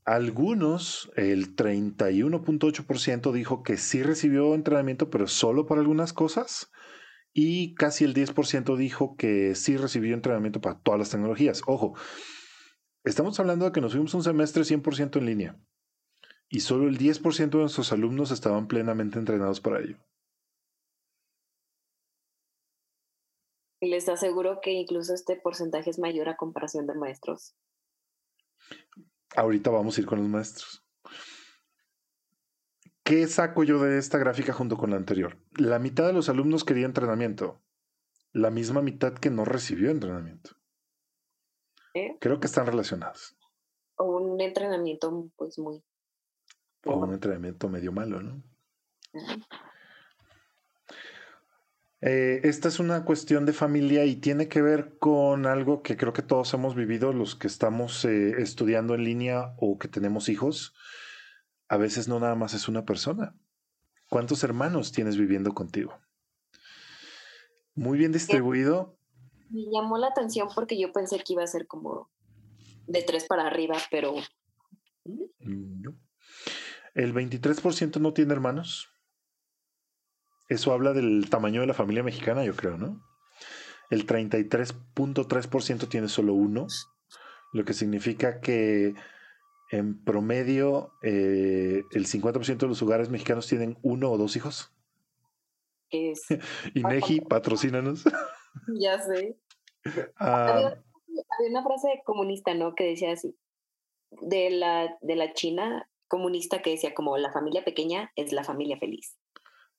[0.06, 6.70] Algunos, el 31.8% dijo que sí recibió entrenamiento, pero solo para algunas cosas.
[7.32, 11.62] Y casi el 10% dijo que sí recibió entrenamiento para todas las tecnologías.
[11.66, 11.94] Ojo,
[13.02, 15.60] estamos hablando de que nos fuimos un semestre 100% en línea.
[16.48, 19.98] Y solo el 10% de nuestros alumnos estaban plenamente entrenados para ello.
[23.80, 27.56] Les aseguro que incluso este porcentaje es mayor a comparación de maestros.
[29.36, 30.82] Ahorita vamos a ir con los maestros.
[33.04, 35.38] ¿Qué saco yo de esta gráfica junto con la anterior?
[35.56, 37.62] La mitad de los alumnos quería entrenamiento.
[38.32, 40.56] La misma mitad que no recibió entrenamiento.
[41.94, 42.16] ¿Eh?
[42.20, 43.36] Creo que están relacionados.
[43.96, 45.84] O un entrenamiento, pues muy.
[46.84, 48.42] O un entrenamiento medio malo, ¿no?
[52.08, 56.12] Eh, esta es una cuestión de familia y tiene que ver con algo que creo
[56.12, 60.72] que todos hemos vivido los que estamos eh, estudiando en línea o que tenemos hijos.
[61.66, 63.34] A veces no nada más es una persona.
[64.08, 65.98] ¿Cuántos hermanos tienes viviendo contigo?
[67.74, 68.96] Muy bien distribuido.
[69.50, 72.08] Me llamó la atención porque yo pensé que iba a ser como
[72.86, 74.14] de tres para arriba, pero...
[75.40, 75.88] Mm,
[76.94, 78.92] El 23% no tiene hermanos.
[80.48, 83.00] Eso habla del tamaño de la familia mexicana, yo creo, ¿no?
[83.90, 86.66] El 33.3% tiene solo uno,
[87.52, 88.94] lo que significa que
[89.70, 94.72] en promedio eh, el 50% de los hogares mexicanos tienen uno o dos hijos.
[95.90, 96.26] Es...
[96.74, 98.04] Inegi, patrocínanos.
[98.80, 99.38] Ya sé.
[100.18, 100.46] Ah.
[100.54, 102.74] había, una frase comunista, ¿no?
[102.74, 103.36] Que decía así,
[104.22, 108.78] de la, de la China comunista que decía como la familia pequeña es la familia
[108.78, 109.18] feliz.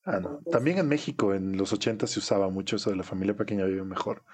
[0.04, 3.64] Ah, También en México en los 80 se usaba mucho eso de la familia pequeña
[3.64, 4.24] vive mejor.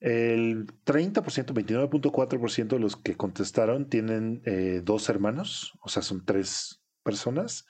[0.00, 6.82] El 30%, 29.4% de los que contestaron tienen eh, dos hermanos, o sea, son tres
[7.02, 7.66] personas.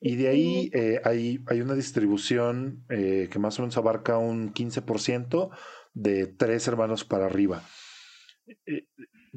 [0.00, 4.52] Y de ahí eh, hay, hay, una distribución eh, que más o menos abarca un
[4.52, 5.50] 15%
[5.94, 7.62] de tres hermanos para arriba.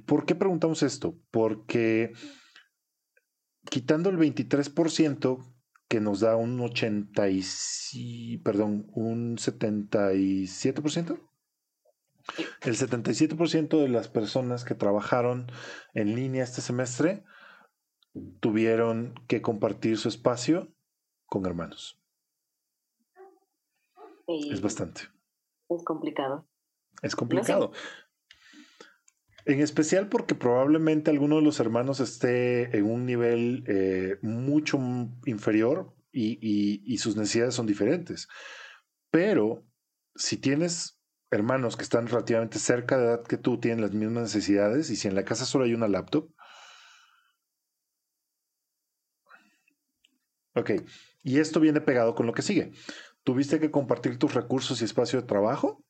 [0.05, 1.17] ¿Por qué preguntamos esto?
[1.31, 2.11] Porque
[3.69, 5.56] quitando el 23%,
[5.87, 11.19] que nos da un 80 y, perdón, un 77%.
[12.61, 15.49] El 77% de las personas que trabajaron
[15.93, 17.23] en línea este semestre
[18.41, 20.73] tuvieron que compartir su espacio
[21.25, 22.01] con hermanos.
[24.27, 25.03] es bastante.
[25.69, 26.45] Es complicado.
[27.01, 27.71] Es complicado.
[29.47, 34.77] En especial porque probablemente alguno de los hermanos esté en un nivel eh, mucho
[35.25, 38.27] inferior y, sus necesidades son diferentes.
[39.09, 39.65] Pero
[40.15, 40.99] si tienes
[41.31, 45.07] hermanos que están relativamente cerca de edad que tú, tienen las mismas necesidades, y si
[45.07, 46.29] en la casa solo hay una laptop,
[50.55, 50.71] Ok,
[51.21, 52.71] y esto viene pegado con lo que sigue.
[53.23, 55.83] ¿Tuviste que compartir tus recursos y espacio de trabajo?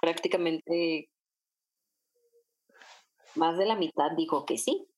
[0.00, 1.10] Prácticamente
[3.36, 4.88] más de la mitad dijo que sí.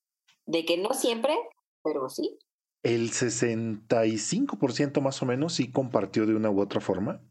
[0.45, 1.35] De que no siempre,
[1.83, 2.39] pero sí.
[2.81, 7.21] El 65% más o menos sí compartió de una u otra forma.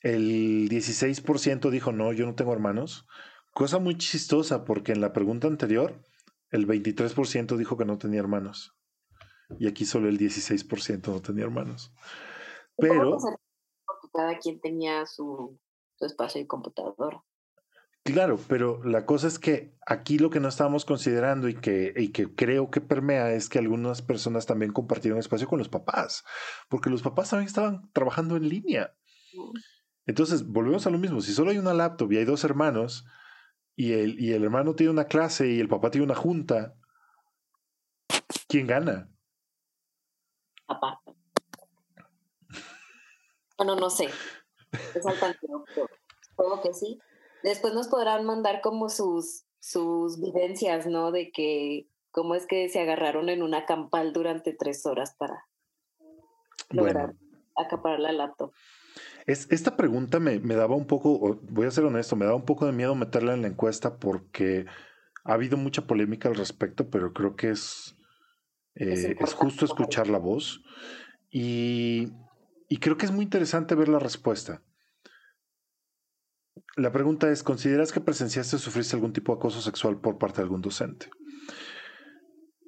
[0.00, 3.06] El 16% dijo no, yo no tengo hermanos.
[3.52, 6.02] Cosa muy chistosa porque en la pregunta anterior
[6.50, 8.74] el 23% dijo que no tenía hermanos.
[9.58, 11.92] Y aquí solo el 16% no tenía hermanos.
[12.76, 13.18] Pero...
[14.12, 15.60] Cada quien tenía su,
[15.98, 17.22] su espacio de computadora.
[18.04, 22.08] Claro, pero la cosa es que aquí lo que no estábamos considerando y que, y
[22.08, 26.24] que creo que permea es que algunas personas también compartieron espacio con los papás,
[26.70, 28.94] porque los papás también estaban trabajando en línea.
[30.06, 33.04] Entonces, volvemos a lo mismo, si solo hay una laptop y hay dos hermanos,
[33.76, 36.74] y el, y el hermano tiene una clase y el papá tiene una junta,
[38.48, 39.10] ¿quién gana?
[40.66, 41.02] Papá.
[43.58, 44.08] Bueno, no sé.
[44.72, 45.04] Es
[46.36, 47.00] pero que sí.
[47.42, 51.12] Después nos podrán mandar como sus, sus vivencias, ¿no?
[51.12, 55.46] De que cómo es que se agarraron en una campal durante tres horas para
[56.70, 57.14] lograr
[57.56, 58.52] acaparar la laptop.
[59.26, 62.44] Es, esta pregunta me, me, daba un poco, voy a ser honesto, me daba un
[62.44, 64.66] poco de miedo meterla en la encuesta porque
[65.24, 67.96] ha habido mucha polémica al respecto, pero creo que es,
[68.74, 70.62] es, eh, justo escuchar la voz.
[71.30, 72.08] Y,
[72.68, 74.62] y creo que es muy interesante ver la respuesta.
[76.76, 80.36] La pregunta es, ¿consideras que presenciaste o sufriste algún tipo de acoso sexual por parte
[80.36, 81.10] de algún docente?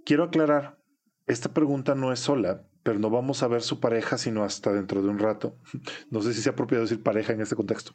[0.05, 0.83] Quiero aclarar,
[1.27, 5.03] esta pregunta no es sola, pero no vamos a ver su pareja sino hasta dentro
[5.03, 5.59] de un rato.
[6.11, 7.95] No sé si sea apropiado decir pareja en este contexto.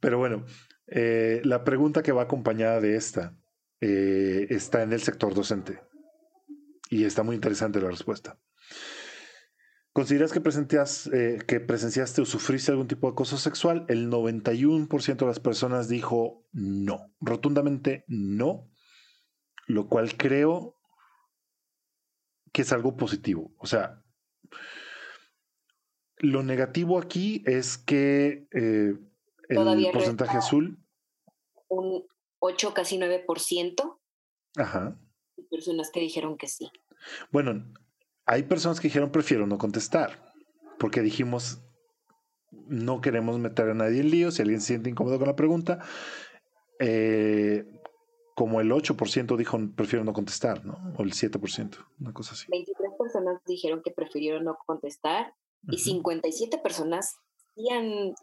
[0.00, 0.44] Pero bueno,
[0.86, 3.36] eh, la pregunta que va acompañada de esta
[3.80, 5.80] eh, está en el sector docente.
[6.90, 8.38] Y está muy interesante la respuesta.
[10.00, 10.40] ¿Consideras que,
[11.12, 13.84] eh, que presenciaste o sufriste algún tipo de acoso sexual?
[13.90, 18.66] El 91% de las personas dijo no, rotundamente no,
[19.66, 20.74] lo cual creo
[22.50, 23.52] que es algo positivo.
[23.58, 24.02] O sea,
[26.16, 28.94] lo negativo aquí es que eh,
[29.50, 30.78] el porcentaje azul...
[31.68, 32.06] Un
[32.38, 33.98] 8, casi 9%.
[34.56, 34.98] Ajá.
[35.50, 36.70] Personas que dijeron que sí.
[37.30, 37.70] Bueno,
[38.30, 40.32] hay personas que dijeron prefiero no contestar,
[40.78, 41.58] porque dijimos
[42.68, 45.80] no queremos meter a nadie en lío, si alguien se siente incómodo con la pregunta,
[46.78, 47.66] eh,
[48.36, 50.74] como el 8% dijo prefiero no contestar, ¿no?
[50.96, 52.46] O el 7%, una cosa así.
[52.50, 55.34] 23 personas dijeron que prefirieron no contestar
[55.68, 57.16] y 57 personas
[57.56, 58.14] sí han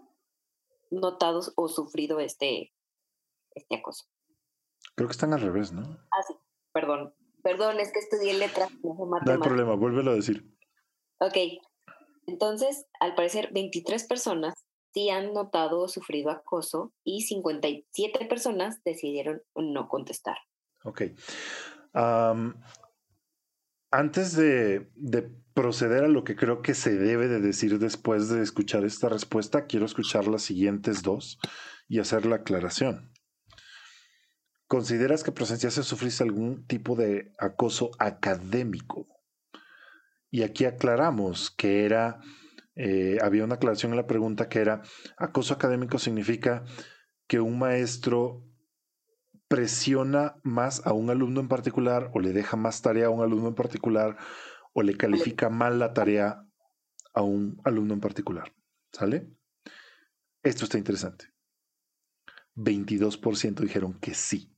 [0.89, 2.73] notado o sufrido este,
[3.55, 4.05] este acoso.
[4.95, 5.81] Creo que están al revés, ¿no?
[5.81, 6.33] Ah, sí,
[6.71, 7.13] perdón.
[7.47, 8.69] Perdón, es que estudié letras.
[8.83, 8.93] No,
[9.25, 10.53] no hay problema, vuélvelo a decir.
[11.19, 11.37] Ok.
[12.25, 14.53] Entonces, al parecer, 23 personas
[14.93, 20.35] sí han notado o sufrido acoso y 57 personas decidieron no contestar.
[20.83, 21.03] Ok.
[23.91, 28.43] antes de, de, proceder a lo que creo que se debe de decir después de
[28.43, 31.39] escuchar esta respuesta, quiero escuchar las siguientes dos
[31.87, 33.13] y hacer la aclaración.
[34.67, 39.07] ¿Consideras que presenciaste o sufriste algún tipo de acoso académico?
[40.29, 42.19] Y aquí aclaramos que era,
[42.75, 44.81] eh, había una aclaración en la pregunta que era,
[45.15, 46.65] acoso académico significa
[47.27, 48.43] que un maestro
[49.47, 53.47] presiona más a un alumno en particular o le deja más tarea a un alumno
[53.47, 54.17] en particular
[54.73, 56.45] o le califica mal la tarea
[57.13, 58.53] a un alumno en particular.
[58.91, 59.31] ¿Sale?
[60.43, 61.29] Esto está interesante.
[62.57, 64.56] 22% dijeron que sí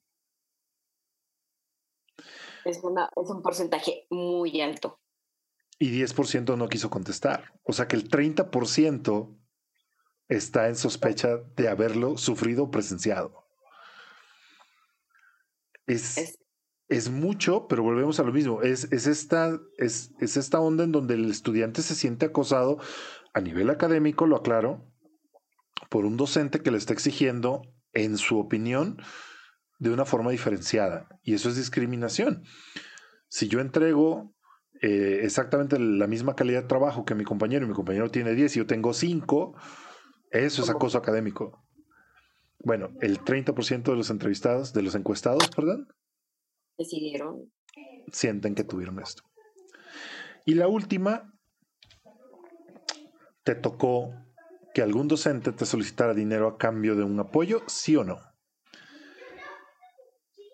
[2.66, 5.00] es, una, es un porcentaje muy alto.
[5.78, 7.54] Y 10% no quiso contestar.
[7.64, 9.38] O sea que el 30%
[10.28, 13.46] está en sospecha de haberlo sufrido o presenciado.
[15.88, 16.38] Es,
[16.88, 18.62] es, mucho, pero volvemos a lo mismo.
[18.62, 22.78] Es, es, esta, es, es esta onda en donde el estudiante se siente acosado
[23.34, 24.86] a nivel académico, lo aclaro,
[25.90, 29.02] por un docente que le está exigiendo, en su opinión,
[29.80, 31.08] de una forma diferenciada.
[31.24, 32.44] Y eso es discriminación.
[33.30, 34.36] Si yo entrego
[34.82, 38.56] eh, exactamente la misma calidad de trabajo que mi compañero y mi compañero tiene 10
[38.56, 39.56] y yo tengo 5,
[40.32, 41.66] eso es acoso académico.
[42.60, 45.88] Bueno, el 30% de los entrevistados, de los encuestados, perdón,
[46.78, 47.52] decidieron.
[48.12, 49.24] Sienten que tuvieron esto.
[50.46, 51.34] Y la última,
[53.44, 54.14] ¿te tocó
[54.74, 58.29] que algún docente te solicitara dinero a cambio de un apoyo, sí o no?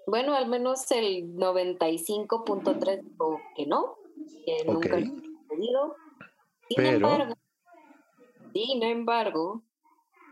[0.07, 3.95] Bueno, al menos el 95.3 dijo que no,
[4.45, 5.11] que nunca lo
[5.49, 5.95] pedido.
[6.69, 7.35] Sin embargo,
[8.53, 9.63] sin embargo,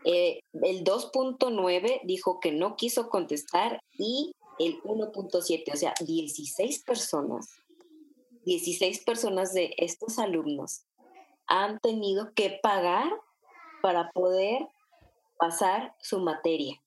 [0.06, 7.50] eh, el 2.9 dijo que no quiso contestar y el 1.7, o sea, 16 personas,
[8.46, 10.86] 16 personas de estos alumnos
[11.48, 13.12] han tenido que pagar
[13.82, 14.68] para poder
[15.38, 16.83] pasar su materia.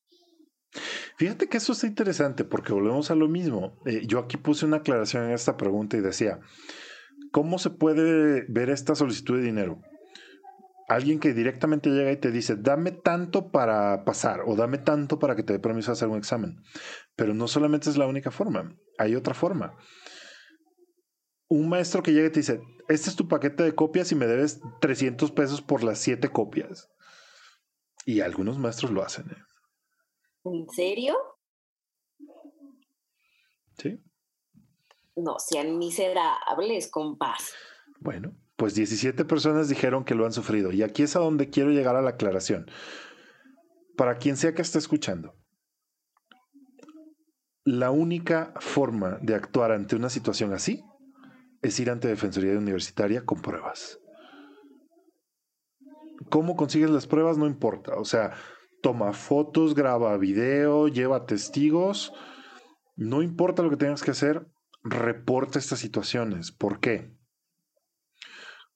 [1.16, 3.78] Fíjate que eso está interesante porque volvemos a lo mismo.
[3.86, 6.40] Eh, yo aquí puse una aclaración en esta pregunta y decía,
[7.32, 9.80] ¿cómo se puede ver esta solicitud de dinero?
[10.88, 15.34] Alguien que directamente llega y te dice, dame tanto para pasar o dame tanto para
[15.34, 16.62] que te dé permiso a hacer un examen.
[17.16, 19.74] Pero no solamente es la única forma, hay otra forma.
[21.48, 24.26] Un maestro que llega y te dice, este es tu paquete de copias y me
[24.26, 26.88] debes 300 pesos por las siete copias.
[28.04, 29.30] Y algunos maestros lo hacen.
[29.30, 29.36] ¿eh?
[30.46, 31.16] ¿En serio?
[33.78, 34.00] Sí.
[35.16, 37.52] No sean miserables, compás.
[38.00, 40.70] Bueno, pues 17 personas dijeron que lo han sufrido.
[40.72, 42.66] Y aquí es a donde quiero llegar a la aclaración.
[43.96, 45.34] Para quien sea que esté escuchando,
[47.64, 50.84] la única forma de actuar ante una situación así
[51.62, 53.98] es ir ante Defensoría Universitaria con pruebas.
[56.30, 57.36] ¿Cómo consigues las pruebas?
[57.36, 57.96] No importa.
[57.96, 58.34] O sea,
[58.82, 62.12] toma fotos, graba video, lleva testigos.
[62.96, 64.46] No importa lo que tengas que hacer,
[64.82, 66.52] reporta estas situaciones.
[66.52, 67.14] ¿Por qué?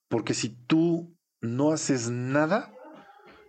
[0.08, 2.74] Porque si tú no haces nada,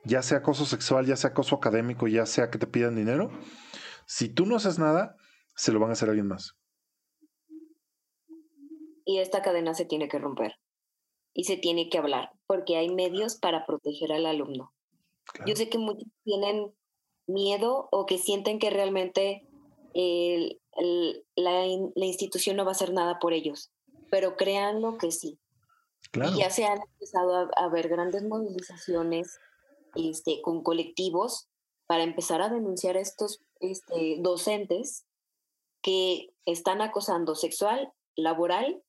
[0.04, 3.32] ya sea acoso sexual, ya sea acoso académico, ya sea que te pidan dinero,
[4.06, 5.16] si tú no haces nada,
[5.56, 6.58] se lo van a hacer a alguien más.
[9.06, 10.54] Y esta cadena se tiene que romper
[11.34, 14.74] y se tiene que hablar, porque hay medios para proteger al alumno.
[15.46, 16.72] Yo sé que muchos tienen
[17.28, 19.48] miedo o que sienten que realmente
[21.36, 21.66] la,
[22.06, 23.72] institución no va a hacer nada por ellos,
[24.10, 25.40] pero créanlo que sí.
[26.14, 29.40] Y ya se han empezado a, a, ver grandes movilizaciones
[29.96, 31.48] este, con colectivos
[31.88, 35.06] para empezar a denunciar a estos este, docentes
[35.82, 38.82] que están acosando sexual, laboral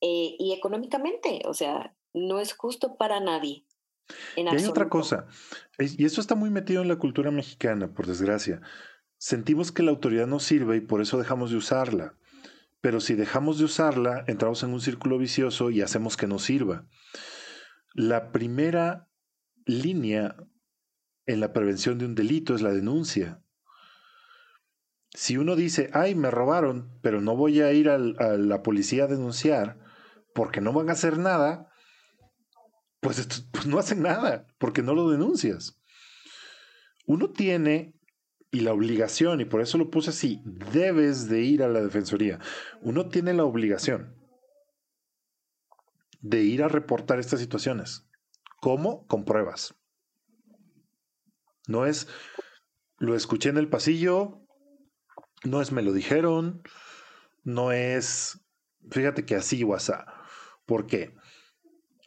[0.00, 1.42] eh, y económicamente.
[1.46, 3.64] O sea, no es justo para nadie.
[4.36, 5.26] Y hay otra cosa,
[5.78, 8.60] y eso está muy metido en la cultura mexicana, por desgracia.
[9.18, 12.14] Sentimos que la autoridad no sirve y por eso dejamos de usarla.
[12.80, 16.86] Pero si dejamos de usarla, entramos en un círculo vicioso y hacemos que no sirva.
[17.94, 19.08] La primera
[19.64, 20.36] línea
[21.24, 23.42] en la prevención de un delito es la denuncia.
[25.14, 29.06] Si uno dice, ay, me robaron, pero no voy a ir a la policía a
[29.08, 29.78] denunciar
[30.34, 31.70] porque no van a hacer nada,
[33.04, 35.78] pues, pues, no hacen nada, porque no lo denuncias.
[37.04, 37.94] Uno tiene,
[38.50, 40.40] y la obligación, y por eso lo puse así,
[40.72, 42.40] debes de ir a la defensoría.
[42.80, 44.16] Uno tiene la obligación
[46.22, 48.08] de ir a reportar estas situaciones.
[48.62, 49.06] ¿Cómo?
[49.06, 49.74] Con pruebas.
[51.68, 52.08] No es,
[52.96, 54.40] lo escuché en el pasillo,
[55.44, 56.62] no es me lo dijeron,
[57.42, 58.40] no es,
[58.90, 59.76] fíjate que así o
[60.64, 61.14] ¿Por qué?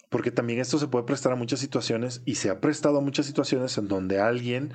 [0.10, 3.26] Porque también esto se puede prestar a muchas situaciones y se ha prestado a muchas
[3.26, 4.74] situaciones en donde alguien,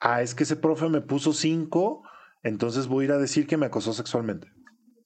[0.00, 2.02] ah, es que ese profe me puso cinco,
[2.42, 4.48] entonces voy a ir a decir que me acosó sexualmente.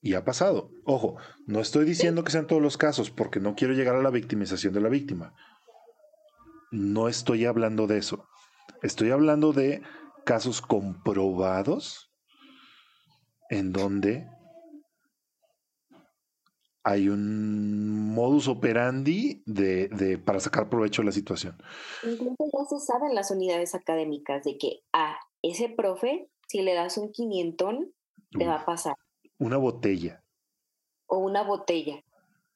[0.01, 0.71] Y ha pasado.
[0.85, 4.11] Ojo, no estoy diciendo que sean todos los casos porque no quiero llegar a la
[4.11, 5.33] victimización de la víctima.
[6.73, 8.27] No estoy hablando de eso.
[8.83, 9.83] Estoy hablando de
[10.25, 12.13] casos comprobados
[13.49, 14.27] en donde
[16.85, 21.57] hay un modus operandi de, para sacar provecho de la situación.
[22.03, 26.74] Incluso ya se sabe en las unidades académicas de que a ese profe, si le
[26.74, 27.93] das un quinientón,
[28.30, 28.95] te va a pasar.
[29.39, 30.24] Una botella.
[31.07, 32.03] O una botella.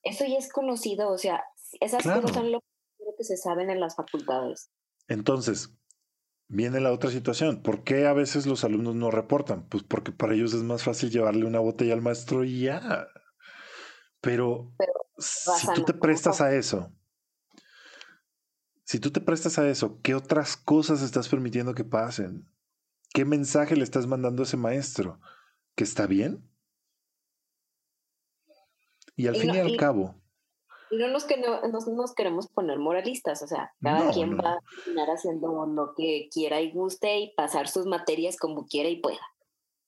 [0.03, 1.45] Eso ya es conocido, o sea,
[1.81, 2.61] esas cosas son lo
[3.17, 4.71] que se saben en las facultades.
[5.09, 5.73] Entonces,
[6.49, 7.63] viene la otra situación.
[7.63, 9.69] ¿Por qué a veces los alumnos no reportan?
[9.69, 13.09] Pues porque para ellos es más fácil llevarle una botella al maestro y ya.
[14.27, 14.73] Pero,
[15.19, 16.93] si tú te prestas a eso,
[18.83, 22.45] si tú te prestas a eso, ¿qué otras cosas estás permitiendo que pasen?
[23.15, 25.21] ¿Qué mensaje le estás mandando a ese maestro?
[25.77, 26.43] ¿Que está bien?
[29.15, 30.17] Y al fin y al cabo,
[30.91, 34.59] y no nos, que no, nos queremos poner moralistas, o sea, cada quien va a
[34.85, 39.21] terminar haciendo lo que quiera y guste y pasar sus materias como quiera y pueda.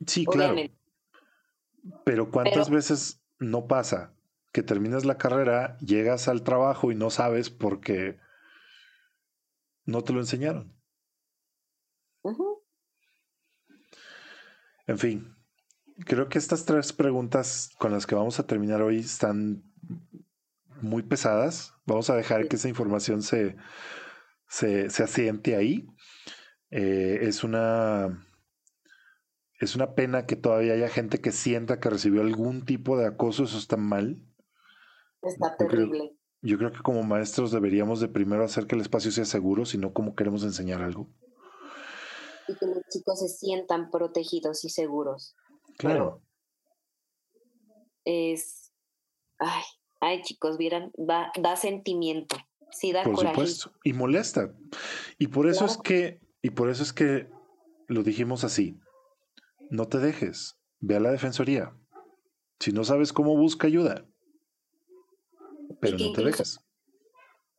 [0.06, 0.56] Sí, claro.
[2.04, 4.12] Pero ¿cuántas veces no pasa
[4.52, 8.18] que terminas la carrera, llegas al trabajo y no sabes porque
[9.84, 10.76] no te lo enseñaron?
[14.86, 15.36] En fin,
[16.06, 19.62] creo que estas tres preguntas con las que vamos a terminar hoy están
[20.80, 21.74] muy pesadas.
[21.86, 23.56] Vamos a dejar que esa información se,
[24.48, 25.86] se, asiente ahí.
[26.70, 28.24] Eh, es una
[29.60, 33.44] es una pena que todavía haya gente que sienta que recibió algún tipo de acoso,
[33.44, 34.24] eso está mal.
[35.22, 36.16] Está terrible.
[36.40, 39.92] Yo creo, que como maestros deberíamos de primero hacer que el espacio sea seguro, sino
[39.92, 41.08] como queremos enseñar algo.
[42.46, 45.34] Y que los chicos se sientan protegidos y seguros.
[45.76, 46.22] Claro.
[48.04, 48.72] es,
[49.38, 49.62] ay,
[50.00, 52.36] ay chicos, vieran, da, da sentimiento.
[52.70, 53.72] Sí, da por supuesto.
[53.82, 54.54] Y molesta.
[55.18, 57.28] Y por eso es que, y por eso es que
[57.88, 58.78] lo dijimos así.
[59.70, 60.56] No te dejes.
[60.80, 61.76] Ve a la defensoría.
[62.60, 64.07] Si no sabes cómo, busca ayuda.
[65.80, 66.60] Pero no te dejes.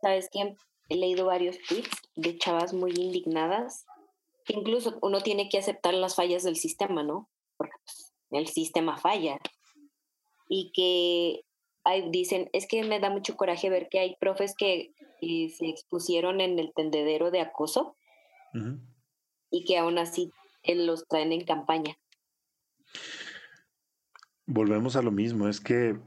[0.01, 0.57] ¿Sabes quién?
[0.89, 3.86] He leído varios tweets de chavas muy indignadas.
[4.45, 7.30] Que incluso uno tiene que aceptar las fallas del sistema, ¿no?
[7.57, 9.38] Porque pues, el sistema falla.
[10.47, 11.45] Y que
[11.84, 16.41] hay, dicen, es que me da mucho coraje ver que hay profes que se expusieron
[16.41, 17.95] en el tendedero de acoso
[19.51, 20.32] y que aún así
[20.63, 21.97] él los traen en campaña.
[24.45, 25.99] Volvemos a lo mismo, es que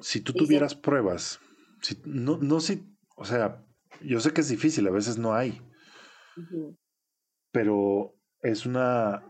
[0.00, 1.40] si tú tuvieras pruebas,
[1.82, 2.86] si, no, no si,
[3.16, 3.64] o sea,
[4.00, 5.60] yo sé que es difícil, a veces no hay,
[7.52, 9.24] pero es una,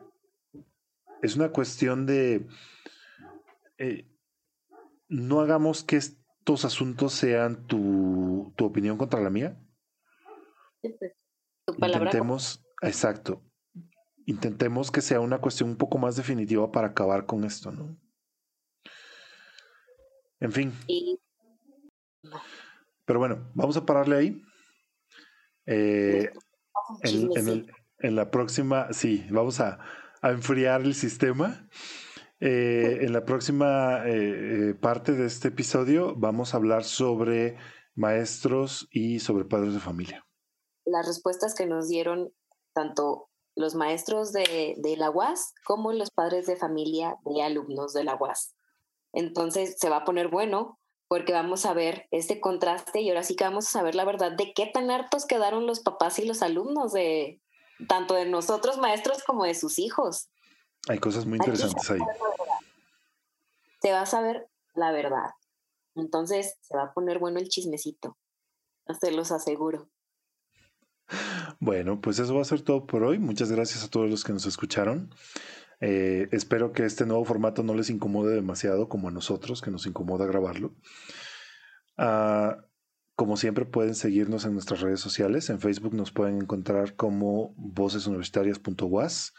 [1.23, 2.47] es una cuestión de,
[3.79, 4.11] eh,
[5.09, 9.59] no hagamos que estos asuntos sean tu, tu opinión contra la mía.
[10.83, 10.95] Pues,
[11.65, 12.07] tu palabra.
[12.07, 13.43] Intentemos, exacto,
[14.27, 17.99] intentemos que sea una cuestión un poco más definitiva para acabar con esto, ¿no?
[20.41, 20.73] En fin.
[23.05, 24.43] Pero bueno, vamos a pararle ahí.
[25.67, 26.31] Eh,
[27.03, 29.79] en, la próxima, sí, vamos a,
[30.23, 31.69] enfriar el sistema.
[32.41, 37.57] Eh, en la próxima eh, parte de este episodio vamos a hablar sobre
[37.97, 40.25] maestros y sobre padres de familia.
[40.85, 42.33] Las respuestas que nos dieron
[42.73, 48.15] tanto los maestros de, la UAS como los padres de familia de alumnos de la
[48.15, 48.55] UAS.
[49.19, 53.35] Entonces se va a poner bueno porque vamos a ver este contraste y ahora sí
[53.35, 56.41] que vamos a saber la verdad de qué tan hartos quedaron los papás y los
[56.41, 57.43] alumnos de
[57.89, 60.31] tanto de nosotros maestros como de sus hijos.
[60.89, 61.99] Hay cosas muy interesantes ahí.
[63.83, 65.31] Se va a saber la verdad.
[65.97, 68.17] Entonces se va a poner bueno el chismecito.
[69.01, 69.91] Se los aseguro.
[71.59, 73.19] Bueno, pues eso va a ser todo por hoy.
[73.19, 75.13] Muchas gracias a todos los que nos escucharon.
[75.81, 79.87] Eh, espero que este nuevo formato no les incomode demasiado como a nosotros, que nos
[79.87, 80.75] incomoda grabarlo.
[81.97, 82.65] Ah,
[83.15, 85.51] como siempre pueden seguirnos en nuestras redes sociales.
[85.51, 89.35] En Facebook nos pueden encontrar como vocesuniversitarias.was,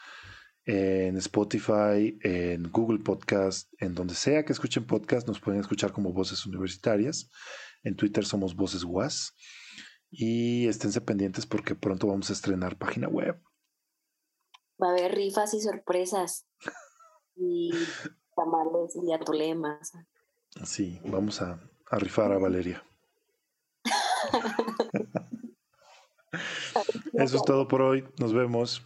[0.65, 6.13] en Spotify, en Google Podcast, en donde sea que escuchen podcast, nos pueden escuchar como
[6.13, 7.29] Voces Universitarias.
[7.83, 9.33] En Twitter somos Voces Was.
[10.11, 13.39] Y esténse pendientes porque pronto vamos a estrenar página web.
[14.81, 16.45] Va a haber rifas y sorpresas.
[17.35, 17.71] y
[18.35, 19.93] tamales y atolemas.
[20.65, 21.59] Sí, vamos a,
[21.89, 22.83] a rifar a Valeria.
[27.13, 28.07] Eso es todo por hoy.
[28.19, 28.81] Nos vemos.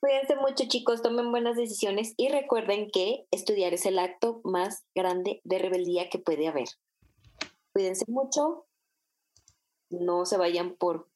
[0.00, 1.02] Cuídense mucho, chicos.
[1.02, 6.18] Tomen buenas decisiones y recuerden que estudiar es el acto más grande de rebeldía que
[6.18, 6.68] puede haber.
[7.72, 8.66] Cuídense mucho
[9.90, 11.08] no se vayan por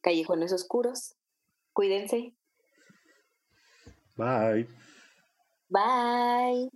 [0.00, 1.16] callejones oscuros.
[1.72, 2.34] Cuídense.
[4.18, 4.66] Bye.
[5.70, 6.68] Bye.